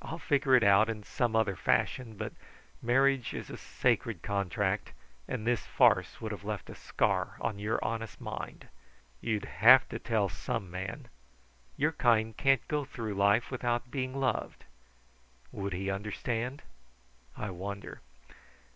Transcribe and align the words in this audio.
I'll 0.00 0.20
figure 0.20 0.54
it 0.54 0.62
out 0.62 0.88
in 0.88 1.02
some 1.02 1.34
other 1.34 1.56
fashion. 1.56 2.14
But 2.16 2.32
marriage 2.80 3.34
is 3.34 3.50
a 3.50 3.56
sacred 3.56 4.22
contract; 4.22 4.92
and 5.26 5.44
this 5.44 5.66
farce 5.66 6.20
would 6.20 6.30
have 6.30 6.44
left 6.44 6.70
a 6.70 6.74
scar 6.76 7.34
on 7.40 7.58
your 7.58 7.84
honest 7.84 8.20
mind. 8.20 8.68
You'd 9.20 9.44
have 9.44 9.88
to 9.88 9.98
tell 9.98 10.28
some 10.28 10.70
man. 10.70 11.08
Your 11.76 11.90
kind 11.90 12.36
can't 12.36 12.62
go 12.68 12.84
through 12.84 13.14
life 13.14 13.50
without 13.50 13.90
being 13.90 14.14
loved. 14.14 14.62
Would 15.50 15.72
he 15.72 15.90
understand? 15.90 16.62
I 17.36 17.50
wonder. 17.50 18.02